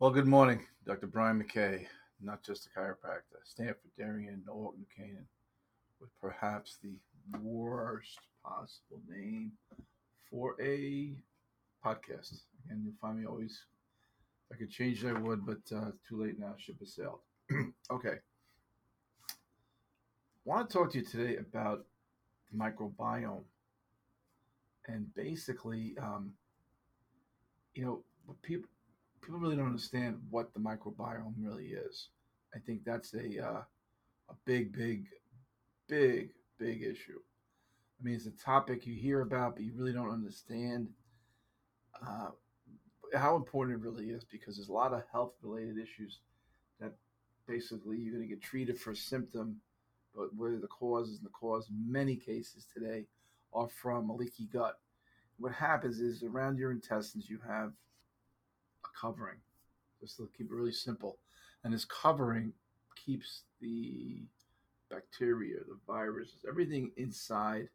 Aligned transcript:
Well, 0.00 0.12
good 0.12 0.28
morning, 0.28 0.64
Dr. 0.86 1.08
Brian 1.08 1.42
McKay, 1.42 1.84
not 2.22 2.44
just 2.44 2.66
a 2.66 2.78
chiropractor, 2.78 3.42
Stanfordarian, 3.44 4.46
Norwalk, 4.46 4.76
New 4.78 4.86
Canaan, 4.96 5.26
with 6.00 6.10
perhaps 6.20 6.78
the 6.80 6.92
worst 7.42 8.20
possible 8.44 9.00
name 9.08 9.50
for 10.30 10.54
a 10.62 11.16
podcast. 11.84 12.42
And 12.70 12.84
you'll 12.84 12.94
find 13.00 13.18
me 13.18 13.26
always, 13.26 13.64
if 14.48 14.54
I 14.54 14.58
could 14.60 14.70
change 14.70 15.02
it, 15.02 15.16
I 15.16 15.18
would, 15.18 15.44
but 15.44 15.58
uh, 15.74 15.90
too 16.08 16.22
late 16.22 16.38
now. 16.38 16.54
Ship 16.58 16.78
has 16.78 16.94
sailed. 16.94 17.18
okay. 17.90 18.18
I 19.28 19.34
want 20.44 20.70
to 20.70 20.78
talk 20.78 20.92
to 20.92 20.98
you 20.98 21.04
today 21.04 21.38
about 21.38 21.84
the 22.52 22.56
microbiome. 22.56 23.42
And 24.86 25.12
basically, 25.16 25.96
um, 26.00 26.34
you 27.74 27.84
know, 27.84 28.04
people 28.42 28.70
people 29.28 29.40
really 29.40 29.56
don't 29.56 29.66
understand 29.66 30.16
what 30.30 30.54
the 30.54 30.60
microbiome 30.60 31.34
really 31.38 31.66
is. 31.66 32.08
I 32.54 32.58
think 32.60 32.82
that's 32.82 33.12
a 33.12 33.46
uh, 33.46 33.62
a 34.30 34.34
big, 34.46 34.72
big, 34.72 35.04
big, 35.86 36.30
big 36.58 36.82
issue. 36.82 37.20
I 38.00 38.04
mean, 38.04 38.14
it's 38.14 38.24
a 38.24 38.30
topic 38.30 38.86
you 38.86 38.94
hear 38.94 39.20
about, 39.20 39.56
but 39.56 39.64
you 39.64 39.72
really 39.76 39.92
don't 39.92 40.10
understand 40.10 40.88
uh, 42.02 42.28
how 43.14 43.36
important 43.36 43.78
it 43.78 43.86
really 43.86 44.06
is 44.06 44.24
because 44.24 44.56
there's 44.56 44.70
a 44.70 44.72
lot 44.72 44.94
of 44.94 45.02
health 45.12 45.34
related 45.42 45.76
issues 45.76 46.20
that 46.80 46.92
basically 47.46 47.98
you're 47.98 48.14
going 48.14 48.26
to 48.26 48.34
get 48.34 48.42
treated 48.42 48.80
for 48.80 48.92
a 48.92 48.96
symptom, 48.96 49.60
but 50.14 50.34
where 50.36 50.56
the 50.58 50.68
cause 50.68 51.10
is 51.10 51.20
the 51.20 51.28
cause, 51.28 51.68
in 51.68 51.92
many 51.92 52.16
cases 52.16 52.66
today 52.72 53.04
are 53.52 53.68
from 53.68 54.08
a 54.08 54.16
leaky 54.16 54.46
gut. 54.50 54.78
What 55.38 55.52
happens 55.52 56.00
is 56.00 56.22
around 56.22 56.58
your 56.58 56.70
intestines, 56.70 57.28
you 57.28 57.40
have 57.46 57.72
a 58.84 58.88
covering, 59.00 59.38
just 60.00 60.16
to 60.16 60.28
keep 60.36 60.50
it 60.50 60.54
really 60.54 60.72
simple. 60.72 61.18
And 61.64 61.72
this 61.72 61.84
covering 61.84 62.52
keeps 62.96 63.42
the 63.60 64.22
bacteria, 64.90 65.58
the 65.68 65.78
viruses, 65.86 66.44
everything 66.48 66.90
inside 66.96 67.68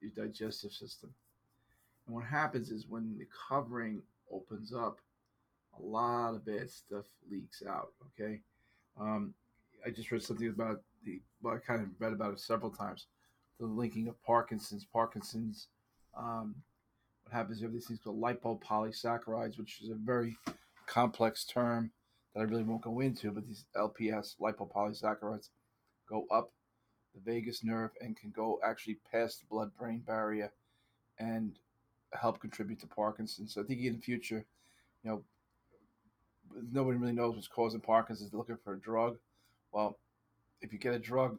your 0.00 0.10
digestive 0.14 0.72
system. 0.72 1.10
And 2.06 2.14
what 2.14 2.24
happens 2.24 2.70
is 2.70 2.86
when 2.88 3.16
the 3.18 3.26
covering 3.48 4.02
opens 4.30 4.72
up, 4.72 4.98
a 5.78 5.82
lot 5.82 6.34
of 6.34 6.46
bad 6.46 6.70
stuff 6.70 7.04
leaks 7.30 7.62
out. 7.68 7.92
Okay. 8.08 8.40
Um, 8.98 9.34
I 9.84 9.90
just 9.90 10.10
read 10.10 10.22
something 10.22 10.48
about 10.48 10.80
the, 11.04 11.20
well, 11.42 11.54
I 11.54 11.58
kind 11.58 11.82
of 11.82 11.88
read 11.98 12.12
about 12.12 12.32
it 12.32 12.40
several 12.40 12.70
times 12.70 13.06
the 13.58 13.66
linking 13.66 14.08
of 14.08 14.22
Parkinson's. 14.22 14.84
Parkinson's, 14.84 15.68
um, 16.16 16.54
what 17.26 17.36
happens, 17.36 17.60
you 17.60 17.66
have 17.66 17.74
these 17.74 17.86
things 17.86 18.00
called 18.02 18.20
lipopolysaccharides, 18.20 19.58
which 19.58 19.80
is 19.82 19.90
a 19.90 19.94
very 19.94 20.36
complex 20.86 21.44
term 21.44 21.90
that 22.34 22.40
I 22.40 22.44
really 22.44 22.62
won't 22.62 22.82
go 22.82 23.00
into, 23.00 23.32
but 23.32 23.46
these 23.46 23.64
LPS 23.76 24.36
lipopolysaccharides 24.40 25.48
go 26.08 26.26
up 26.30 26.52
the 27.14 27.20
vagus 27.32 27.64
nerve 27.64 27.90
and 28.00 28.16
can 28.16 28.30
go 28.30 28.60
actually 28.64 28.98
past 29.10 29.40
the 29.40 29.46
blood 29.50 29.72
brain 29.76 30.02
barrier 30.06 30.52
and 31.18 31.58
help 32.12 32.40
contribute 32.40 32.78
to 32.80 32.86
Parkinson's. 32.86 33.54
So 33.54 33.62
I 33.62 33.64
think 33.64 33.80
in 33.80 33.94
the 33.94 34.00
future, 34.00 34.44
you 35.02 35.10
know, 35.10 35.24
nobody 36.70 36.98
really 36.98 37.12
knows 37.12 37.34
what's 37.34 37.48
causing 37.48 37.80
Parkinson's. 37.80 38.30
They're 38.30 38.38
looking 38.38 38.58
for 38.62 38.74
a 38.74 38.80
drug. 38.80 39.18
Well, 39.72 39.98
if 40.60 40.72
you 40.72 40.78
get 40.78 40.94
a 40.94 40.98
drug 40.98 41.38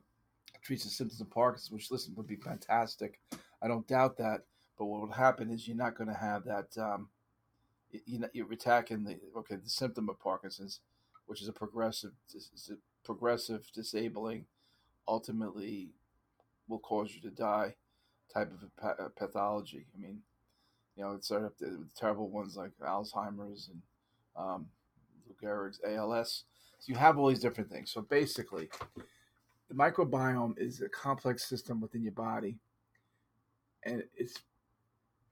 that 0.51 0.61
treats 0.61 0.83
the 0.83 0.89
symptoms 0.89 1.21
of 1.21 1.29
Parkinson's, 1.29 1.71
which 1.71 1.91
listen 1.91 2.13
would 2.17 2.27
be 2.27 2.35
fantastic, 2.35 3.21
I 3.61 3.67
don't 3.67 3.87
doubt 3.87 4.17
that. 4.17 4.41
But 4.77 4.85
what 4.85 5.01
will 5.01 5.11
happen 5.11 5.49
is 5.49 5.67
you're 5.67 5.77
not 5.77 5.97
going 5.97 6.09
to 6.09 6.19
have 6.19 6.43
that. 6.45 6.77
Um, 6.77 7.09
you 8.05 8.19
know, 8.19 8.29
you're 8.33 8.51
attacking 8.51 9.03
the 9.03 9.17
okay 9.37 9.55
the 9.55 9.69
symptom 9.69 10.09
of 10.09 10.19
Parkinson's, 10.19 10.81
which 11.25 11.41
is 11.41 11.47
a 11.47 11.53
progressive, 11.53 12.11
is 12.33 12.71
a 12.71 13.05
progressive 13.05 13.65
disabling, 13.73 14.45
ultimately 15.07 15.89
will 16.67 16.79
cause 16.79 17.13
you 17.15 17.21
to 17.21 17.35
die 17.35 17.75
type 18.33 18.51
of 18.81 19.15
pathology. 19.15 19.85
I 19.95 20.01
mean, 20.01 20.19
you 20.95 21.03
know, 21.03 21.13
it's 21.13 21.27
sort 21.27 21.45
of 21.45 21.53
the 21.59 21.85
terrible 21.95 22.29
ones 22.29 22.57
like 22.57 22.71
Alzheimer's 22.81 23.69
and 23.69 23.81
um, 24.35 24.67
Lou 25.27 25.35
Gehrig's 25.41 25.79
ALS. 25.87 26.43
So 26.79 26.91
you 26.91 26.95
have 26.95 27.17
all 27.17 27.29
these 27.29 27.39
different 27.39 27.71
things. 27.71 27.91
So 27.91 28.01
basically, 28.01 28.69
the 29.69 29.75
microbiome 29.75 30.57
is 30.57 30.81
a 30.81 30.89
complex 30.89 31.47
system 31.47 31.81
within 31.81 32.03
your 32.03 32.13
body, 32.13 32.57
and 33.83 34.03
it 34.15 34.39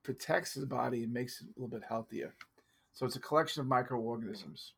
protects 0.06 0.54
the 0.54 0.64
body 0.64 1.02
and 1.02 1.12
makes 1.12 1.40
it 1.40 1.48
a 1.48 1.60
little 1.60 1.68
bit 1.68 1.86
healthier. 1.86 2.32
So 2.94 3.04
it's 3.04 3.16
a 3.16 3.20
collection 3.20 3.60
of 3.60 3.66
microorganisms, 3.66 4.72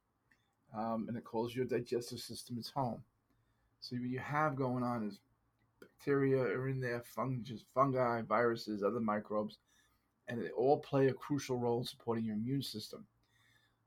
um, 0.74 1.04
and 1.06 1.18
it 1.18 1.24
calls 1.24 1.54
your 1.54 1.66
digestive 1.66 2.18
system 2.18 2.56
its 2.58 2.70
home. 2.70 3.02
So 3.80 3.96
what 3.96 4.08
you 4.08 4.18
have 4.20 4.56
going 4.56 4.82
on 4.82 5.06
is 5.06 5.20
bacteria 5.80 6.40
are 6.40 6.68
in 6.68 6.80
there, 6.80 7.02
fungus, 7.14 7.62
fungi, 7.74 8.22
viruses, 8.22 8.82
other 8.82 9.00
microbes, 9.00 9.58
and 10.28 10.40
they 10.40 10.48
all 10.48 10.78
play 10.78 11.08
a 11.08 11.12
crucial 11.12 11.58
role 11.58 11.80
in 11.80 11.84
supporting 11.84 12.24
your 12.24 12.36
immune 12.36 12.62
system. 12.62 13.04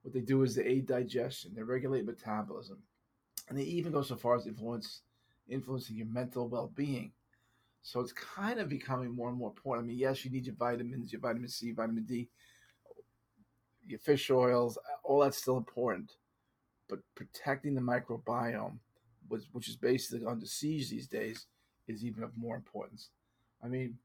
What 0.04 0.14
they 0.14 0.22
do 0.22 0.44
is 0.44 0.54
they 0.54 0.64
aid 0.64 0.86
digestion, 0.86 1.54
they 1.56 1.64
regulate 1.64 2.06
metabolism, 2.06 2.78
and 3.50 3.58
they 3.58 3.64
even 3.64 3.92
go 3.92 4.04
so 4.04 4.16
far 4.16 4.36
as 4.36 4.46
influence 4.46 5.02
influencing 5.50 5.98
your 5.98 6.06
mental 6.06 6.48
well-being. 6.48 7.12
So 7.84 8.00
it's 8.00 8.14
kind 8.14 8.60
of 8.60 8.70
becoming 8.70 9.12
more 9.12 9.30
and 9.30 9.38
more 9.38 9.50
important. 9.50 9.86
I 9.86 9.88
mean, 9.88 9.98
yes, 9.98 10.24
you 10.24 10.32
need 10.32 10.46
your 10.46 10.56
vitamins, 10.56 11.12
your 11.12 11.22
vitamin 11.22 11.50
C, 11.50 11.72
vitamin 11.72 12.04
D, 12.04 12.30
your 13.88 14.00
fish 14.00 14.30
oils, 14.30 14.78
all 15.04 15.22
that's 15.22 15.38
still 15.38 15.58
important. 15.58 16.14
But 16.88 17.00
protecting 17.16 17.74
the 17.74 17.82
microbiome, 17.82 18.78
which, 19.28 19.44
which 19.52 19.68
is 19.68 19.76
basically 19.76 20.26
under 20.26 20.46
siege 20.46 20.90
these 20.90 21.08
days, 21.08 21.48
is 21.88 22.06
even 22.06 22.24
of 22.24 22.38
more 22.38 22.56
importance. 22.56 23.10
I 23.64 23.68
mean, 23.68 23.98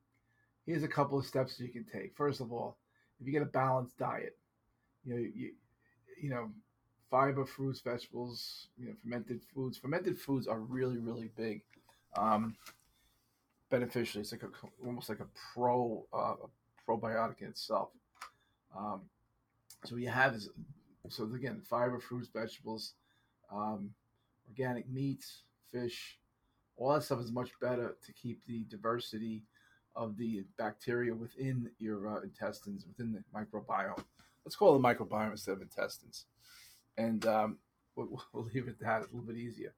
here's 0.64 0.82
a 0.82 0.88
couple 0.88 1.18
of 1.18 1.26
steps 1.26 1.60
you 1.60 1.68
can 1.68 1.84
take. 1.84 2.16
First 2.16 2.40
of 2.40 2.52
all, 2.52 2.78
if 3.20 3.26
you 3.26 3.32
get 3.32 3.42
a 3.42 3.46
balanced 3.46 3.96
diet, 3.98 4.36
you 5.04 5.14
know, 5.14 5.20
you, 5.20 5.52
you 6.20 6.30
know, 6.30 6.50
fiber, 7.10 7.44
fruits, 7.44 7.80
vegetables, 7.80 8.68
you 8.78 8.86
know, 8.86 8.94
fermented 9.02 9.40
foods. 9.54 9.78
Fermented 9.78 10.18
foods 10.18 10.46
are 10.46 10.60
really, 10.60 10.98
really 10.98 11.30
big. 11.36 11.62
Um, 12.16 12.56
beneficial. 13.70 14.20
It's 14.20 14.32
like 14.32 14.42
a, 14.42 14.50
almost 14.84 15.08
like 15.08 15.20
a 15.20 15.26
pro 15.52 16.06
uh, 16.12 16.34
probiotic 16.88 17.40
in 17.40 17.48
itself. 17.48 17.90
Um, 18.76 19.02
so 19.84 19.96
you 19.96 20.08
have 20.08 20.34
is 20.34 20.48
so 21.08 21.24
again 21.34 21.60
fiber, 21.62 22.00
fruits, 22.00 22.28
vegetables, 22.32 22.94
um, 23.52 23.90
organic 24.48 24.88
meats, 24.88 25.42
fish, 25.70 26.18
all 26.76 26.92
that 26.92 27.02
stuff 27.02 27.20
is 27.20 27.32
much 27.32 27.50
better 27.60 27.96
to 28.04 28.12
keep 28.12 28.44
the 28.46 28.64
diversity 28.68 29.44
of 29.94 30.16
the 30.18 30.44
bacteria 30.58 31.14
within 31.14 31.70
your 31.78 32.08
uh, 32.08 32.20
intestines, 32.20 32.84
within 32.86 33.12
the 33.12 33.22
microbiome. 33.34 34.02
Let's 34.44 34.56
call 34.56 34.74
it 34.74 34.78
the 34.78 34.88
microbiome 34.88 35.30
instead 35.30 35.52
of 35.52 35.62
intestines, 35.62 36.26
and 36.98 37.24
um, 37.26 37.58
we'll, 37.94 38.22
we'll 38.32 38.44
leave 38.44 38.68
it 38.68 38.70
at 38.70 38.80
that. 38.80 39.02
It's 39.02 39.12
a 39.12 39.16
little 39.16 39.32
bit 39.32 39.38
easier. 39.38 39.74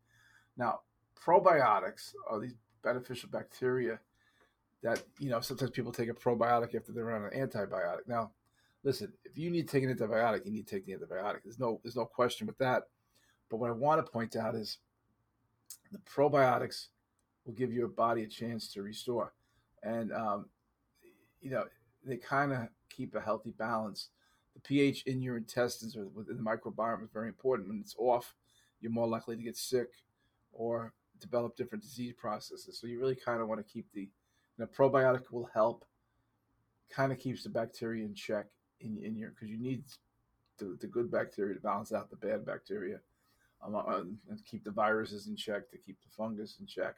Now, 0.56 0.80
probiotics 1.24 2.14
are 2.28 2.40
these 2.40 2.54
beneficial 2.82 3.28
bacteria 3.30 4.00
that 4.82 5.02
you 5.18 5.30
know 5.30 5.40
sometimes 5.40 5.70
people 5.70 5.92
take 5.92 6.08
a 6.08 6.14
probiotic 6.14 6.74
after 6.74 6.92
they're 6.92 7.12
on 7.12 7.30
an 7.32 7.48
antibiotic. 7.48 8.06
Now, 8.06 8.30
listen, 8.84 9.12
if 9.24 9.36
you 9.36 9.50
need 9.50 9.68
to 9.68 9.72
take 9.72 9.84
an 9.84 9.94
antibiotic, 9.94 10.44
you 10.44 10.52
need 10.52 10.66
to 10.66 10.74
take 10.74 10.86
the 10.86 10.92
antibiotic. 10.92 11.40
There's 11.44 11.58
no 11.58 11.80
there's 11.82 11.96
no 11.96 12.04
question 12.04 12.46
with 12.46 12.58
that. 12.58 12.84
But 13.50 13.56
what 13.58 13.70
I 13.70 13.74
want 13.74 14.04
to 14.04 14.10
point 14.10 14.36
out 14.36 14.54
is 14.54 14.78
the 15.90 15.98
probiotics 15.98 16.88
will 17.44 17.54
give 17.54 17.72
your 17.72 17.88
body 17.88 18.22
a 18.22 18.28
chance 18.28 18.72
to 18.74 18.82
restore, 18.82 19.32
and 19.82 20.12
um, 20.12 20.46
you 21.40 21.50
know 21.50 21.64
they 22.04 22.16
kind 22.16 22.52
of 22.52 22.68
keep 22.88 23.14
a 23.14 23.20
healthy 23.20 23.50
balance. 23.50 24.10
The 24.54 24.60
pH 24.60 25.04
in 25.04 25.22
your 25.22 25.36
intestines 25.36 25.96
or 25.96 26.06
within 26.08 26.36
the 26.36 26.42
microbiome 26.42 27.04
is 27.04 27.10
very 27.12 27.28
important. 27.28 27.68
When 27.68 27.80
it's 27.80 27.94
off, 27.98 28.34
you're 28.80 28.92
more 28.92 29.06
likely 29.06 29.36
to 29.36 29.42
get 29.42 29.56
sick 29.56 29.88
or 30.52 30.92
develop 31.20 31.56
different 31.56 31.82
disease 31.82 32.14
processes. 32.16 32.78
So 32.78 32.86
you 32.86 33.00
really 33.00 33.16
kind 33.16 33.40
of 33.40 33.48
want 33.48 33.64
to 33.64 33.72
keep 33.72 33.86
the 33.92 34.08
you 34.58 34.66
probiotic 34.66 35.30
will 35.30 35.48
help 35.54 35.84
kind 36.90 37.12
of 37.12 37.18
keeps 37.18 37.42
the 37.42 37.48
bacteria 37.48 38.04
in 38.04 38.14
check 38.14 38.46
in, 38.80 38.98
in 39.04 39.16
your 39.16 39.30
because 39.30 39.48
you 39.48 39.58
need 39.58 39.84
the, 40.58 40.76
the 40.80 40.86
good 40.86 41.10
bacteria 41.10 41.54
to 41.54 41.60
balance 41.60 41.92
out 41.92 42.10
the 42.10 42.16
bad 42.16 42.44
bacteria 42.44 42.98
um, 43.64 43.74
uh, 43.74 44.00
and 44.30 44.44
keep 44.44 44.64
the 44.64 44.70
viruses 44.70 45.26
in 45.28 45.36
check 45.36 45.70
to 45.70 45.78
keep 45.78 45.98
the 46.00 46.08
fungus 46.16 46.56
in 46.60 46.66
check 46.66 46.96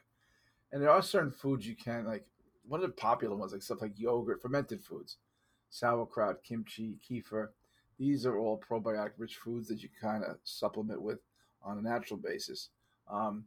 and 0.71 0.81
there 0.81 0.89
are 0.89 1.01
certain 1.01 1.31
foods 1.31 1.67
you 1.67 1.75
can 1.75 2.05
like 2.05 2.25
one 2.67 2.81
of 2.81 2.87
the 2.87 2.95
popular 2.95 3.35
ones 3.35 3.51
like 3.51 3.61
stuff 3.61 3.81
like 3.81 3.97
yogurt 3.97 4.41
fermented 4.41 4.81
foods 4.81 5.17
sauerkraut 5.69 6.43
kimchi 6.43 6.97
kefir 7.07 7.49
these 7.97 8.25
are 8.25 8.37
all 8.37 8.59
probiotic 8.59 9.11
rich 9.17 9.35
foods 9.35 9.67
that 9.67 9.83
you 9.83 9.89
kind 10.01 10.23
of 10.23 10.37
supplement 10.43 11.01
with 11.01 11.19
on 11.63 11.77
a 11.77 11.81
natural 11.81 12.17
basis 12.17 12.69
um, 13.09 13.43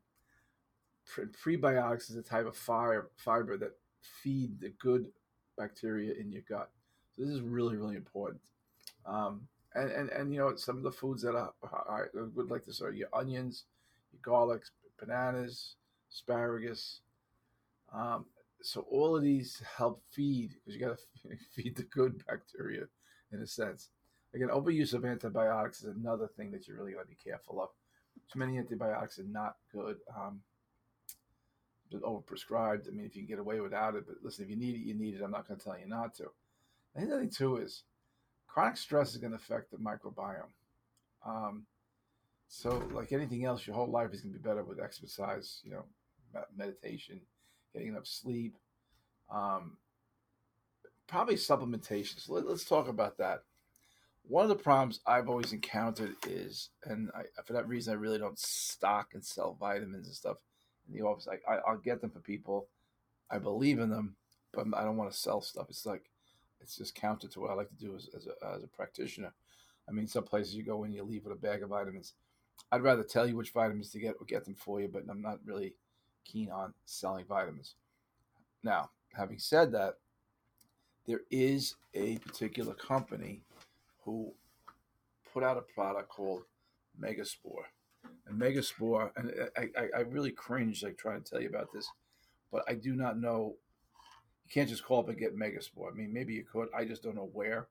prebiotics 1.45 2.11
is 2.11 2.17
a 2.17 2.23
type 2.23 2.47
of 2.47 2.56
fiber, 2.56 3.56
that 3.56 3.73
feed 4.01 4.61
the 4.61 4.73
good 4.81 5.06
bacteria 5.56 6.12
in 6.15 6.31
your 6.31 6.43
gut 6.49 6.71
so 7.15 7.23
this 7.23 7.31
is 7.31 7.41
really, 7.41 7.77
really 7.77 7.97
important. 7.97 8.41
Um, 9.06 9.43
and 9.75 9.91
and 9.91 10.11
and 10.11 10.33
you 10.33 10.41
know 10.41 10.55
some 10.56 10.77
of 10.77 10.83
the 10.83 10.93
foods 10.93 11.23
that 11.23 11.35
I, 11.35 11.49
I 11.65 12.03
would 12.35 12.51
like 12.51 12.65
to 12.65 12.73
start 12.73 12.97
your 12.97 13.09
onions, 13.12 13.65
your 14.12 14.21
garlics, 14.21 14.71
bananas, 14.99 15.77
asparagus. 16.12 17.01
Um, 17.93 18.27
so 18.62 18.87
all 18.91 19.17
of 19.17 19.23
these 19.23 19.62
help 19.77 20.03
feed 20.11 20.55
because 20.65 20.75
you 20.75 20.87
got 20.87 20.97
to 20.97 21.37
feed 21.62 21.77
the 21.77 21.83
good 21.85 22.25
bacteria 22.27 22.85
in 23.33 23.41
a 23.41 23.47
sense. 23.47 23.91
Again, 24.35 24.49
overuse 24.49 24.95
of 24.95 25.05
antibiotics 25.05 25.83
is 25.83 25.95
another 25.97 26.29
thing 26.37 26.50
that 26.50 26.67
you 26.67 26.75
really 26.75 26.93
got 26.93 27.03
to 27.03 27.07
be 27.07 27.15
careful 27.23 27.62
of. 27.62 27.69
Too 28.33 28.39
many 28.39 28.59
antibiotics 28.59 29.19
are 29.19 29.25
not 29.25 29.57
good. 29.73 29.99
Um, 30.17 30.41
overprescribed. 31.93 32.89
I 32.89 32.91
mean, 32.91 33.07
if 33.07 33.15
you 33.15 33.23
can 33.23 33.29
get 33.29 33.39
away 33.39 33.61
without 33.61 33.95
it, 33.95 34.05
but 34.07 34.17
listen, 34.23 34.45
if 34.45 34.51
you 34.51 34.57
need 34.57 34.75
it, 34.75 34.87
you 34.87 34.95
need 34.95 35.15
it. 35.15 35.23
I'm 35.23 35.31
not 35.31 35.47
going 35.47 35.59
to 35.59 35.65
tell 35.65 35.79
you 35.79 35.87
not 35.87 36.15
to. 36.17 36.25
The 36.95 37.03
other 37.03 37.21
thing 37.21 37.31
too 37.31 37.57
is 37.57 37.85
chronic 38.47 38.77
stress 38.77 39.11
is 39.11 39.19
going 39.19 39.33
to 39.33 39.37
affect 39.37 39.71
the 39.71 39.79
microbiome. 39.79 40.53
Um, 41.27 41.67
so, 42.49 42.83
like 42.93 43.13
anything 43.13 43.45
else, 43.45 43.67
your 43.67 43.75
whole 43.75 43.91
life 43.91 44.13
is 44.13 44.21
going 44.21 44.33
to 44.33 44.39
be 44.39 44.49
better 44.49 44.63
with 44.63 44.81
exercise, 44.81 45.61
you 45.65 45.73
know, 45.73 45.85
meditation, 46.57 47.21
getting 47.73 47.89
enough 47.89 48.07
sleep, 48.07 48.57
um, 49.33 49.77
probably 51.07 51.35
supplementation. 51.37 52.21
So 52.21 52.35
let, 52.35 52.47
us 52.47 52.65
talk 52.65 52.89
about 52.89 53.19
that. 53.19 53.43
One 54.27 54.45
of 54.45 54.49
the 54.49 54.63
problems 54.63 55.01
I've 55.07 55.29
always 55.29 55.53
encountered 55.53 56.15
is, 56.27 56.71
and 56.85 57.11
I, 57.15 57.23
for 57.45 57.53
that 57.53 57.69
reason, 57.69 57.93
I 57.93 57.97
really 57.97 58.19
don't 58.19 58.39
stock 58.39 59.11
and 59.15 59.25
sell 59.25 59.57
vitamins 59.59 60.07
and 60.07 60.17
stuff 60.17 60.37
in 60.89 60.99
the 60.99 61.05
office. 61.05 61.29
I, 61.29 61.55
I 61.55 61.73
will 61.73 61.79
get 61.79 62.01
them 62.01 62.11
for 62.11 62.21
people. 62.21 62.67
I 63.31 63.39
believe 63.39 63.79
in 63.79 63.91
them, 63.91 64.17
but 64.53 64.67
I 64.75 64.85
don't 64.85 64.97
want 64.97 65.11
to 65.11 65.17
sell 65.17 65.41
stuff. 65.41 65.67
It's 65.69 65.87
like 65.87 66.11
it's 66.61 66.77
just 66.77 66.95
counter 66.95 67.29
to 67.29 67.41
what 67.41 67.51
I 67.51 67.55
like 67.55 67.69
to 67.69 67.75
do 67.75 67.95
as, 67.95 68.09
as, 68.17 68.27
a, 68.27 68.55
as 68.55 68.63
a 68.63 68.69
practitioner. 68.69 69.33
I 69.89 69.93
mean, 69.93 70.07
some 70.07 70.25
places 70.25 70.55
you 70.55 70.63
go 70.63 70.85
in, 70.85 70.93
you 70.93 71.03
leave 71.03 71.25
with 71.25 71.33
a 71.33 71.41
bag 71.41 71.63
of 71.63 71.69
vitamins. 71.71 72.15
I'd 72.73 72.83
rather 72.83 73.03
tell 73.03 73.27
you 73.27 73.37
which 73.37 73.51
vitamins 73.51 73.91
to 73.91 73.99
get 73.99 74.17
or 74.19 74.25
get 74.27 74.45
them 74.45 74.55
for 74.55 74.81
you, 74.81 74.89
but 74.89 75.05
I'm 75.11 75.21
not 75.21 75.41
really 75.45 75.75
keen 76.25 76.51
on 76.51 76.73
selling 76.87 77.27
vitamins. 77.27 77.75
Now, 78.63 78.91
having 79.13 79.39
said 79.39 79.73
that, 79.73 79.99
there 81.07 81.21
is 81.31 81.75
a 81.93 82.17
particular 82.19 82.73
company 82.75 83.43
who 84.05 84.33
put 85.33 85.43
out 85.43 85.59
a 85.59 85.75
product 85.75 86.09
called 86.09 86.45
Megaspore. 86.99 87.65
Megaspore, 88.33 89.11
and 89.17 89.33
I, 89.56 89.69
I, 89.79 89.89
I 89.97 90.01
really 90.01 90.33
cringe 90.33 90.83
like 90.83 90.97
trying 90.97 91.23
to 91.23 91.31
tell 91.31 91.41
you 91.41 91.49
about 91.49 91.73
this, 91.73 91.89
but 92.51 92.65
I 92.69 92.75
do 92.75 92.95
not 92.95 93.19
know. 93.19 93.55
You 94.47 94.51
can't 94.53 94.69
just 94.69 94.85
call 94.85 95.01
up 95.01 95.09
and 95.09 95.19
get 95.19 95.39
Megaspore. 95.39 95.91
I 95.91 95.95
mean, 95.95 96.12
maybe 96.12 96.35
you 96.35 96.45
could. 96.45 96.69
I 96.77 96.85
just 96.85 97.03
don't 97.03 97.17
know 97.17 97.31
where. 97.33 97.69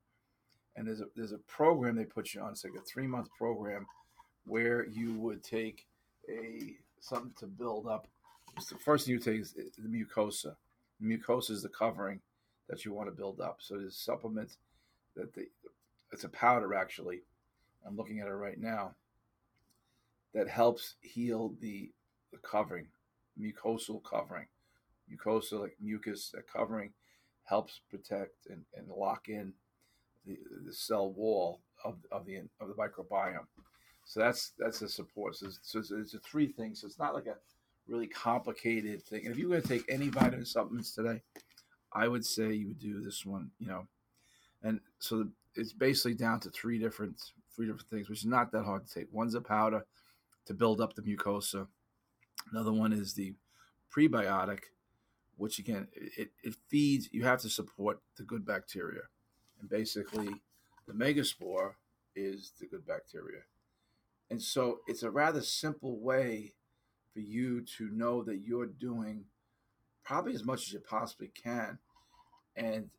And 0.75 0.87
there's 0.87 1.01
a 1.01 1.05
there's 1.15 1.33
a 1.33 1.37
program 1.39 1.95
they 1.95 2.05
put 2.05 2.33
you 2.33 2.41
on. 2.41 2.51
It's 2.51 2.63
like 2.63 2.73
a 2.75 2.85
three 2.85 3.07
month 3.07 3.27
program 3.37 3.85
where 4.45 4.87
you 4.87 5.13
would 5.19 5.43
take 5.43 5.85
a 6.29 6.75
something 6.99 7.33
to 7.39 7.47
build 7.47 7.87
up. 7.87 8.07
the 8.69 8.77
first 8.77 9.05
thing 9.05 9.13
you 9.13 9.19
take 9.19 9.41
is 9.41 9.53
eh, 9.59 9.63
the 9.77 9.89
mucosa. 9.89 10.55
The 10.99 11.17
mucosa 11.17 11.51
is 11.51 11.61
the 11.61 11.69
covering 11.69 12.19
that 12.69 12.85
you 12.85 12.93
want 12.93 13.09
to 13.09 13.15
build 13.15 13.39
up. 13.39 13.57
So 13.59 13.77
there's 13.77 13.97
supplements 13.97 14.57
that 15.15 15.33
the 15.33 15.47
it's 16.11 16.23
a 16.23 16.29
powder 16.29 16.73
actually. 16.73 17.21
I'm 17.85 17.97
looking 17.97 18.19
at 18.19 18.27
it 18.27 18.31
right 18.31 18.59
now. 18.59 18.95
That 20.33 20.49
helps 20.49 20.95
heal 21.01 21.53
the, 21.61 21.91
the 22.31 22.39
covering, 22.39 22.87
mucosal 23.39 24.01
covering. 24.03 24.47
Mucosa 25.11 25.59
like 25.59 25.75
mucus, 25.81 26.31
that 26.33 26.47
covering 26.51 26.91
helps 27.43 27.81
protect 27.89 28.47
and, 28.49 28.63
and 28.75 28.87
lock 28.87 29.27
in 29.27 29.53
the, 30.25 30.37
the 30.65 30.73
cell 30.73 31.11
wall 31.11 31.59
of, 31.83 31.97
of 32.11 32.25
the 32.25 32.37
of 32.59 32.67
the 32.67 32.73
microbiome. 32.73 33.45
So 34.05 34.19
that's 34.19 34.53
that's 34.57 34.81
a 34.81 34.89
support. 34.89 35.35
So, 35.35 35.47
so 35.61 35.79
it's, 35.79 35.91
it's 35.91 36.13
a 36.13 36.19
three 36.19 36.47
things. 36.47 36.81
So 36.81 36.87
it's 36.87 36.99
not 36.99 37.13
like 37.13 37.27
a 37.27 37.35
really 37.87 38.07
complicated 38.07 39.03
thing. 39.03 39.25
And 39.25 39.31
if 39.31 39.37
you 39.37 39.49
were 39.49 39.61
to 39.61 39.67
take 39.67 39.83
any 39.89 40.09
vitamin 40.09 40.45
supplements 40.45 40.95
today, 40.95 41.21
I 41.91 42.07
would 42.07 42.25
say 42.25 42.53
you 42.53 42.67
would 42.67 42.79
do 42.79 43.01
this 43.01 43.25
one. 43.25 43.51
You 43.59 43.67
know, 43.67 43.87
and 44.63 44.79
so 44.99 45.19
the, 45.19 45.29
it's 45.55 45.73
basically 45.73 46.15
down 46.15 46.39
to 46.41 46.49
three 46.49 46.79
different 46.79 47.21
three 47.55 47.67
different 47.67 47.89
things, 47.89 48.09
which 48.09 48.19
is 48.19 48.25
not 48.25 48.51
that 48.51 48.63
hard 48.63 48.87
to 48.87 48.93
take. 48.93 49.07
One's 49.11 49.35
a 49.35 49.41
powder 49.41 49.85
to 50.45 50.53
build 50.53 50.81
up 50.81 50.93
the 50.93 51.01
mucosa. 51.01 51.67
Another 52.51 52.73
one 52.73 52.93
is 52.93 53.13
the 53.13 53.33
prebiotic, 53.95 54.59
which 55.37 55.59
again 55.59 55.87
it, 55.93 56.31
it 56.43 56.55
feeds. 56.69 57.09
You 57.11 57.23
have 57.23 57.41
to 57.41 57.49
support 57.49 57.99
the 58.17 58.23
good 58.23 58.45
bacteria, 58.45 59.03
and 59.59 59.69
basically, 59.69 60.29
the 60.87 60.93
megaspore 60.93 61.73
is 62.15 62.53
the 62.59 62.67
good 62.67 62.85
bacteria. 62.85 63.41
And 64.29 64.41
so 64.41 64.79
it's 64.87 65.03
a 65.03 65.11
rather 65.11 65.41
simple 65.41 65.99
way 65.99 66.53
for 67.13 67.19
you 67.19 67.61
to 67.77 67.89
know 67.91 68.23
that 68.23 68.39
you're 68.39 68.65
doing 68.65 69.25
probably 70.03 70.33
as 70.33 70.43
much 70.43 70.63
as 70.63 70.73
you 70.73 70.79
possibly 70.79 71.31
can. 71.35 71.77
And 72.55 72.89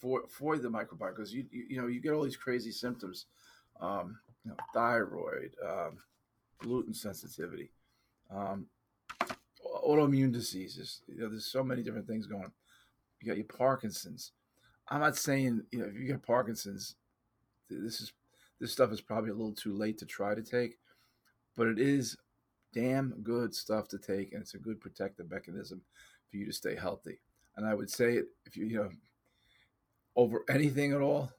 for 0.00 0.24
for 0.28 0.58
the 0.58 0.68
microbiome 0.68 1.14
because 1.14 1.32
you, 1.32 1.46
you, 1.50 1.66
you 1.70 1.80
know 1.80 1.86
you 1.86 2.00
get 2.00 2.12
all 2.12 2.24
these 2.24 2.36
crazy 2.36 2.70
symptoms, 2.70 3.26
um, 3.80 4.18
you 4.44 4.50
know, 4.50 4.56
thyroid, 4.74 5.54
um, 5.64 5.98
gluten 6.58 6.94
sensitivity, 6.94 7.70
um, 8.34 8.66
autoimmune 9.86 10.32
diseases. 10.32 11.02
You 11.06 11.22
know, 11.22 11.28
there's 11.28 11.46
so 11.46 11.62
many 11.62 11.82
different 11.82 12.06
things 12.06 12.26
going. 12.26 12.44
on. 12.44 12.52
You 13.20 13.28
got 13.28 13.36
your 13.36 13.46
Parkinson's. 13.46 14.32
I'm 14.88 15.00
not 15.00 15.16
saying 15.16 15.62
you 15.72 15.80
know 15.80 15.86
if 15.86 15.94
you 15.94 16.08
got 16.08 16.22
Parkinson's, 16.22 16.94
this 17.68 18.00
is 18.00 18.12
this 18.60 18.72
stuff 18.72 18.92
is 18.92 19.00
probably 19.00 19.30
a 19.30 19.34
little 19.34 19.54
too 19.54 19.74
late 19.74 19.98
to 19.98 20.06
try 20.06 20.34
to 20.34 20.42
take, 20.42 20.78
but 21.56 21.66
it 21.66 21.78
is 21.78 22.16
damn 22.72 23.10
good 23.22 23.54
stuff 23.54 23.88
to 23.88 23.98
take, 23.98 24.32
and 24.32 24.42
it's 24.42 24.54
a 24.54 24.58
good 24.58 24.80
protective 24.80 25.30
mechanism 25.30 25.80
for 26.30 26.36
you 26.36 26.46
to 26.46 26.52
stay 26.52 26.76
healthy. 26.76 27.18
And 27.56 27.66
I 27.66 27.74
would 27.74 27.90
say 27.90 28.20
if 28.44 28.56
you 28.56 28.66
you 28.66 28.76
know 28.76 28.90
over 30.14 30.44
anything 30.48 30.92
at 30.92 31.00
all, 31.00 31.30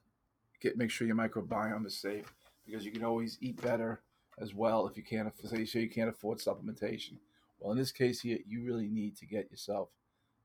get 0.60 0.76
make 0.76 0.90
sure 0.90 1.06
your 1.06 1.16
microbiome 1.16 1.86
is 1.86 1.96
safe 1.96 2.32
because 2.66 2.84
you 2.84 2.92
can 2.92 3.04
always 3.04 3.38
eat 3.40 3.60
better 3.62 4.02
as 4.40 4.54
well 4.54 4.86
if 4.86 4.96
you 4.96 5.02
can't 5.02 5.32
say 5.44 5.64
so 5.64 5.78
you 5.78 5.90
can't 5.90 6.08
afford 6.08 6.38
supplementation. 6.38 7.14
Well, 7.58 7.72
in 7.72 7.78
this 7.78 7.92
case 7.92 8.20
here, 8.20 8.38
you 8.46 8.62
really 8.62 8.88
need 8.88 9.16
to 9.16 9.26
get 9.26 9.50
yourself 9.50 9.88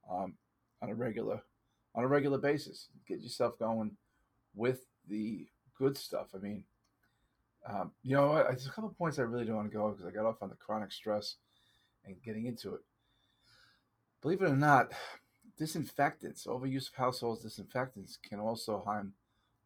um, 0.09 0.33
on 0.81 0.89
a 0.89 0.95
regular 0.95 1.41
on 1.95 2.03
a 2.03 2.07
regular 2.07 2.37
basis. 2.37 2.87
Get 3.07 3.21
yourself 3.21 3.57
going 3.59 3.95
with 4.55 4.85
the 5.07 5.47
good 5.77 5.97
stuff. 5.97 6.27
I 6.33 6.39
mean, 6.39 6.63
um, 7.67 7.91
you 8.03 8.15
know, 8.15 8.33
there's 8.35 8.67
a 8.67 8.71
couple 8.71 8.89
points 8.89 9.19
I 9.19 9.23
really 9.23 9.45
don't 9.45 9.55
want 9.55 9.71
to 9.71 9.77
go 9.77 9.89
because 9.91 10.05
I 10.05 10.11
got 10.11 10.25
off 10.25 10.41
on 10.41 10.49
the 10.49 10.55
chronic 10.55 10.91
stress 10.91 11.35
and 12.05 12.21
getting 12.23 12.45
into 12.47 12.73
it. 12.73 12.81
Believe 14.21 14.41
it 14.41 14.49
or 14.49 14.55
not, 14.55 14.91
disinfectants, 15.57 16.45
overuse 16.45 16.89
of 16.89 16.95
household 16.95 17.41
disinfectants 17.41 18.17
can 18.17 18.39
also 18.39 18.81
harm 18.85 19.13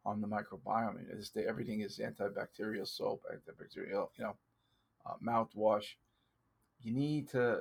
on 0.08 0.20
the 0.20 0.26
microbiome. 0.26 1.04
It's, 1.12 1.30
everything 1.36 1.82
is 1.82 1.98
antibacterial 1.98 2.88
soap, 2.88 3.24
antibacterial, 3.30 4.08
you 4.16 4.24
know, 4.24 4.36
uh, 5.04 5.14
mouthwash. 5.24 5.94
You 6.82 6.92
need 6.92 7.28
to 7.30 7.60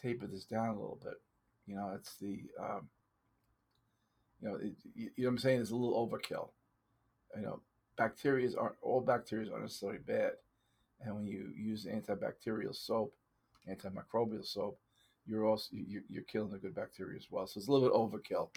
taper 0.00 0.26
this 0.26 0.44
down 0.44 0.68
a 0.68 0.72
little 0.72 1.00
bit. 1.02 1.14
You 1.66 1.76
know, 1.76 1.92
it's 1.94 2.16
the, 2.16 2.40
um, 2.60 2.88
you 4.40 4.48
know, 4.48 4.56
it, 4.56 4.74
you, 4.94 5.04
know 5.04 5.10
what 5.24 5.28
I'm 5.28 5.38
saying? 5.38 5.60
It's 5.60 5.70
a 5.70 5.76
little 5.76 6.06
overkill. 6.06 6.50
You 7.36 7.42
know, 7.42 7.60
bacteria 7.96 8.50
aren't 8.58 8.76
all 8.82 9.00
bacteria 9.00 9.50
aren't 9.50 9.64
necessarily 9.64 9.98
bad, 9.98 10.32
and 11.00 11.14
when 11.14 11.26
you 11.26 11.50
use 11.56 11.86
antibacterial 11.86 12.74
soap, 12.74 13.14
antimicrobial 13.68 14.46
soap, 14.46 14.78
you're 15.26 15.46
also 15.46 15.68
you're, 15.72 16.02
you're 16.08 16.22
killing 16.24 16.50
the 16.50 16.58
good 16.58 16.74
bacteria 16.74 17.16
as 17.16 17.26
well. 17.30 17.46
So 17.46 17.58
it's 17.58 17.68
a 17.68 17.72
little 17.72 17.88
bit 17.88 17.96
overkill. 17.96 18.48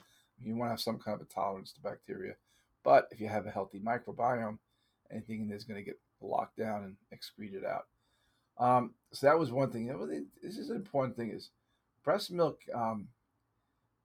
You 0.41 0.55
want 0.55 0.69
to 0.69 0.74
have 0.74 0.81
some 0.81 1.00
kind 1.00 1.19
of 1.19 1.27
a 1.27 1.34
tolerance 1.34 1.74
to 1.74 1.81
bacteria, 1.81 2.36
but 2.83 3.07
if 3.12 3.19
you 3.19 3.27
have 3.27 3.45
a 3.45 3.51
healthy 3.51 3.79
microbiome, 3.79 4.57
anything 5.12 5.41
in 5.41 5.48
there 5.48 5.57
is 5.57 5.63
going 5.63 5.79
to 5.79 5.86
get 5.86 6.00
locked 6.21 6.57
down 6.57 6.83
and 6.83 6.95
excreted 7.12 7.63
out. 7.65 7.86
Um, 8.57 8.93
so 9.13 9.27
that 9.27 9.39
was 9.39 9.51
one 9.51 9.71
thing. 9.71 9.88
This 10.41 10.57
is 10.57 10.69
an 10.69 10.75
important 10.75 11.15
thing: 11.15 11.31
is 11.31 11.50
breast 12.03 12.31
milk 12.31 12.59
um, 12.74 13.07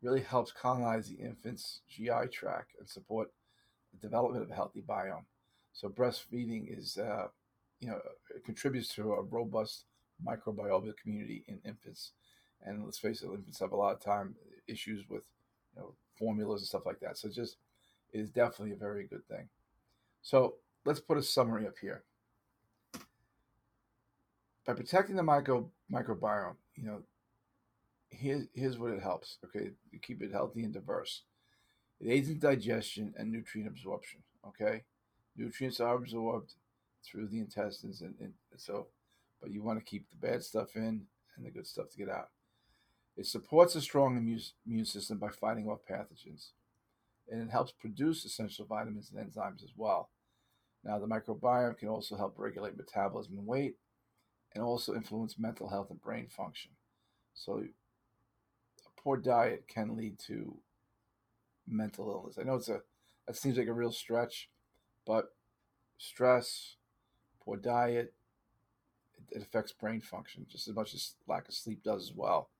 really 0.02 0.20
helps 0.20 0.52
colonize 0.52 1.08
the 1.08 1.16
infant's 1.16 1.80
GI 1.88 2.28
tract 2.32 2.72
and 2.78 2.88
support 2.88 3.28
the 3.92 3.98
development 3.98 4.44
of 4.44 4.50
a 4.50 4.54
healthy 4.54 4.82
biome. 4.82 5.24
So 5.72 5.88
breastfeeding 5.88 6.66
is, 6.78 6.96
uh, 6.98 7.28
you 7.80 7.88
know, 7.88 8.00
contributes 8.44 8.94
to 8.94 9.14
a 9.14 9.22
robust 9.22 9.86
microbiome 10.24 10.96
community 10.96 11.44
in 11.48 11.58
infants 11.64 12.12
and 12.64 12.84
let's 12.84 12.98
face 12.98 13.22
it, 13.22 13.26
infants 13.26 13.60
have 13.60 13.72
a 13.72 13.76
lot 13.76 13.94
of 13.94 14.00
time 14.00 14.34
issues 14.66 15.04
with 15.08 15.22
you 15.74 15.80
know 15.80 15.94
formulas 16.18 16.62
and 16.62 16.68
stuff 16.68 16.86
like 16.86 17.00
that. 17.00 17.18
So 17.18 17.28
just 17.28 17.56
is 18.14 18.30
definitely 18.30 18.72
a 18.72 18.76
very 18.76 19.06
good 19.06 19.26
thing. 19.28 19.48
So 20.22 20.54
let's 20.84 21.00
put 21.00 21.18
a 21.18 21.22
summary 21.22 21.66
up 21.66 21.74
here. 21.80 22.04
By 24.66 24.72
protecting 24.72 25.16
the 25.16 25.22
micro 25.22 25.68
microbiome, 25.92 26.56
you 26.74 26.84
know, 26.84 27.02
here's 28.08 28.46
here's 28.54 28.78
what 28.78 28.92
it 28.92 29.02
helps. 29.02 29.38
Okay, 29.44 29.70
you 29.90 29.98
keep 29.98 30.22
it 30.22 30.32
healthy 30.32 30.64
and 30.64 30.72
diverse. 30.72 31.22
It 32.00 32.10
aids 32.10 32.30
in 32.30 32.38
digestion 32.38 33.12
and 33.18 33.30
nutrient 33.30 33.68
absorption. 33.68 34.20
Okay, 34.46 34.84
Nutrients 35.36 35.80
are 35.80 35.96
absorbed 35.96 36.54
through 37.04 37.26
the 37.26 37.40
intestines, 37.40 38.02
and, 38.02 38.14
and 38.20 38.32
so, 38.56 38.86
but 39.40 39.50
you 39.50 39.62
want 39.62 39.78
to 39.78 39.84
keep 39.84 40.08
the 40.10 40.26
bad 40.26 40.42
stuff 40.42 40.76
in 40.76 41.02
and 41.36 41.44
the 41.44 41.50
good 41.50 41.66
stuff 41.66 41.90
to 41.90 41.98
get 41.98 42.08
out. 42.08 42.28
It 43.16 43.26
supports 43.26 43.74
a 43.74 43.80
strong 43.80 44.16
immune, 44.16 44.40
immune 44.66 44.84
system 44.84 45.18
by 45.18 45.28
fighting 45.28 45.68
off 45.68 45.80
pathogens, 45.90 46.50
and 47.30 47.42
it 47.42 47.50
helps 47.50 47.72
produce 47.72 48.24
essential 48.24 48.66
vitamins 48.66 49.10
and 49.10 49.24
enzymes 49.24 49.62
as 49.62 49.72
well. 49.76 50.10
Now, 50.84 50.98
the 50.98 51.06
microbiome 51.06 51.78
can 51.78 51.88
also 51.88 52.16
help 52.16 52.34
regulate 52.36 52.76
metabolism 52.76 53.38
and 53.38 53.46
weight, 53.46 53.76
and 54.54 54.62
also 54.62 54.94
influence 54.94 55.38
mental 55.38 55.68
health 55.68 55.90
and 55.90 56.00
brain 56.00 56.28
function. 56.28 56.72
So, 57.32 57.64
a 58.86 59.00
poor 59.00 59.16
diet 59.16 59.66
can 59.66 59.96
lead 59.96 60.18
to 60.26 60.56
mental 61.66 62.10
illness. 62.10 62.38
I 62.38 62.44
know 62.44 62.56
it's 62.56 62.68
a 62.68 62.82
that 63.26 63.36
seems 63.36 63.56
like 63.56 63.68
a 63.68 63.72
real 63.72 63.92
stretch, 63.92 64.50
but 65.06 65.34
stress, 65.96 66.76
poor 67.42 67.56
diet, 67.56 68.12
it, 69.30 69.42
affects 69.42 69.72
brain 69.72 70.00
function 70.02 70.46
just 70.48 70.68
as 70.68 70.74
much 70.74 70.92
as 70.94 71.14
lack 71.26 71.48
of 71.48 71.54
sleep 71.54 71.82
does 71.82 72.10
as 72.10 72.12
well. 72.14 72.50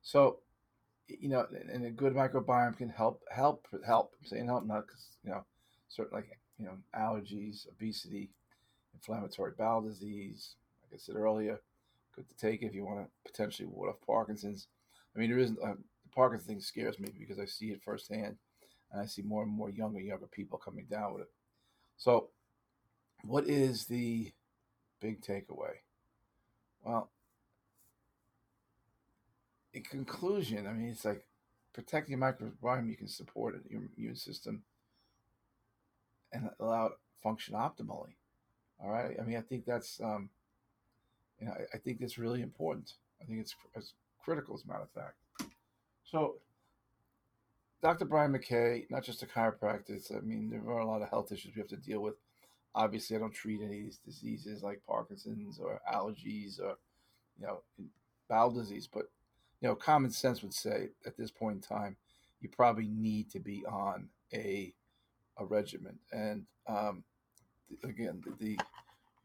So, 0.00 0.38
you 1.08 1.28
know, 1.28 1.46
and 1.70 1.84
a 1.84 1.90
good 1.90 2.14
microbiome 2.14 2.76
can 2.76 2.88
help 2.88 3.22
help 3.30 3.66
help. 3.86 4.12
I'm 4.20 4.26
saying 4.26 4.46
help 4.46 4.66
not 4.66 4.86
because 4.86 5.08
you 5.24 5.30
know, 5.30 5.44
certain 5.88 6.16
like 6.16 6.28
you 6.58 6.66
know 6.66 6.76
allergies, 6.96 7.68
obesity, 7.68 8.30
inflammatory 8.94 9.52
bowel 9.56 9.82
disease. 9.82 10.54
Like 10.82 10.98
I 10.98 10.98
said 10.98 11.16
earlier, 11.16 11.60
good 12.14 12.28
to 12.28 12.36
take 12.36 12.62
if 12.62 12.74
you 12.74 12.84
want 12.84 13.04
to 13.06 13.30
potentially 13.30 13.66
ward 13.66 13.90
off 13.90 14.06
Parkinson's. 14.06 14.68
I 15.14 15.18
mean, 15.18 15.30
there 15.30 15.38
isn't 15.38 15.58
uh, 15.62 15.74
the 15.74 16.10
Parkinson's 16.14 16.48
thing 16.48 16.60
scares 16.60 16.98
me 16.98 17.08
because 17.18 17.38
I 17.38 17.46
see 17.46 17.66
it 17.66 17.82
firsthand, 17.82 18.36
and 18.92 19.00
I 19.00 19.06
see 19.06 19.22
more 19.22 19.42
and 19.42 19.52
more 19.52 19.70
younger 19.70 20.00
younger 20.00 20.26
people 20.26 20.58
coming 20.58 20.86
down 20.90 21.14
with 21.14 21.22
it. 21.22 21.30
So, 21.96 22.30
what 23.24 23.46
is 23.48 23.86
the 23.86 24.32
big 25.00 25.20
takeaway? 25.20 25.74
Well, 26.84 27.10
in 29.74 29.82
conclusion, 29.82 30.66
I 30.66 30.72
mean, 30.72 30.88
it's 30.90 31.04
like 31.04 31.24
protecting 31.72 32.18
your 32.18 32.20
microbiome, 32.20 32.88
you 32.88 32.96
can 32.96 33.08
support 33.08 33.54
it, 33.54 33.62
your 33.70 33.82
immune 33.96 34.16
system 34.16 34.62
and 36.32 36.50
allow 36.60 36.86
it 36.86 36.92
function 37.22 37.54
optimally. 37.54 38.14
All 38.82 38.90
right. 38.90 39.16
I 39.20 39.24
mean, 39.24 39.36
I 39.36 39.42
think 39.42 39.64
that's, 39.64 40.00
um, 40.02 40.28
you 41.38 41.46
know, 41.46 41.52
I, 41.52 41.76
I 41.76 41.78
think 41.78 42.00
that's 42.00 42.18
really 42.18 42.42
important. 42.42 42.94
I 43.20 43.24
think 43.24 43.40
it's, 43.40 43.54
as 43.76 43.92
critical, 44.22 44.54
as 44.54 44.64
a 44.64 44.68
matter 44.68 44.82
of 44.82 44.90
fact. 44.90 45.52
So, 46.04 46.36
Dr. 47.82 48.04
Brian 48.04 48.32
McKay, 48.32 48.90
not 48.90 49.02
just 49.02 49.22
a 49.22 49.26
chiropractor. 49.26 50.00
I 50.16 50.20
mean, 50.20 50.50
there 50.50 50.60
are 50.72 50.80
a 50.80 50.86
lot 50.86 51.02
of 51.02 51.08
health 51.08 51.32
issues 51.32 51.54
we 51.54 51.60
have 51.60 51.68
to 51.68 51.76
deal 51.76 52.00
with. 52.00 52.14
Obviously, 52.74 53.16
I 53.16 53.20
don't 53.20 53.34
treat 53.34 53.60
any 53.60 53.78
of 53.78 53.84
these 53.84 53.98
diseases 54.04 54.62
like 54.62 54.82
Parkinson's 54.86 55.58
or 55.58 55.80
allergies 55.92 56.60
or, 56.60 56.76
you 57.38 57.46
know, 57.46 57.62
bowel 58.28 58.50
disease, 58.50 58.88
but 58.92 59.10
you 59.62 59.68
know, 59.68 59.76
common 59.76 60.10
sense 60.10 60.42
would 60.42 60.52
say 60.52 60.88
at 61.06 61.16
this 61.16 61.30
point 61.30 61.54
in 61.56 61.62
time, 61.62 61.96
you 62.40 62.48
probably 62.48 62.88
need 62.88 63.30
to 63.30 63.38
be 63.38 63.64
on 63.66 64.08
a 64.34 64.74
a 65.38 65.44
regimen. 65.44 65.98
And 66.12 66.44
um, 66.66 67.04
again, 67.84 68.22
the, 68.24 68.32
the 68.44 68.58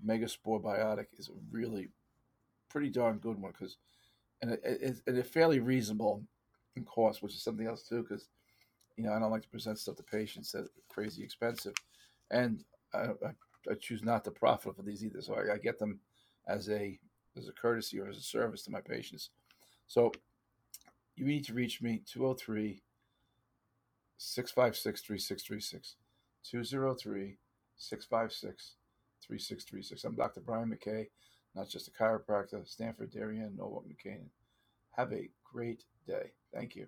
Megaspore 0.06 0.62
Biotic 0.62 1.08
is 1.18 1.30
a 1.30 1.34
really 1.52 1.90
pretty 2.70 2.90
darn 2.90 3.18
good 3.18 3.42
one 3.42 3.52
because, 3.52 3.78
and 4.42 4.52
it, 4.52 4.62
it, 4.64 5.02
it's 5.06 5.30
fairly 5.30 5.60
reasonable 5.60 6.24
in 6.76 6.86
cost, 6.86 7.22
which 7.22 7.34
is 7.34 7.42
something 7.42 7.68
else 7.68 7.82
too. 7.82 8.04
Because 8.04 8.30
you 8.96 9.04
know, 9.04 9.14
I 9.14 9.20
don't 9.20 9.32
like 9.32 9.42
to 9.42 9.50
present 9.50 9.80
stuff 9.80 9.96
to 9.98 10.04
patients 10.04 10.52
that 10.52 10.66
are 10.66 10.72
crazy 10.88 11.24
expensive, 11.24 11.74
and 12.30 12.64
I, 12.94 13.00
I, 13.00 13.72
I 13.72 13.74
choose 13.80 14.04
not 14.04 14.24
to 14.26 14.32
profit 14.32 14.76
for 14.76 14.84
these 14.84 15.04
either. 15.04 15.22
So 15.22 15.34
I, 15.34 15.56
I 15.56 15.58
get 15.58 15.80
them 15.80 16.00
as 16.48 16.70
a 16.70 17.00
as 17.36 17.48
a 17.48 17.54
courtesy 17.54 18.00
or 18.00 18.08
as 18.08 18.18
a 18.18 18.22
service 18.22 18.62
to 18.64 18.72
my 18.72 18.82
patients. 18.82 19.32
So 19.88 20.12
you 21.18 21.26
need 21.26 21.44
to 21.46 21.54
reach 21.54 21.82
me 21.82 22.02
203 22.06 22.82
656 24.18 25.02
3636. 25.02 25.96
203 26.44 27.38
656 27.76 28.76
3636. 29.26 30.04
I'm 30.04 30.16
Dr. 30.16 30.42
Brian 30.42 30.70
McKay, 30.70 31.08
not 31.56 31.68
just 31.68 31.88
a 31.88 31.92
chiropractor, 31.92 32.68
Stamford, 32.68 33.12
Darien, 33.12 33.56
Norwalk, 33.58 33.86
New. 33.88 34.30
Have 34.92 35.12
a 35.12 35.30
great 35.44 35.84
day. 36.06 36.32
Thank 36.54 36.76
you. 36.76 36.88